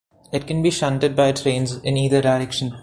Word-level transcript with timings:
It 0.31 0.47
can 0.47 0.63
be 0.63 0.71
shunted 0.71 1.15
by 1.15 1.31
trains 1.31 1.73
in 1.75 1.95
either 1.95 2.23
direction. 2.23 2.73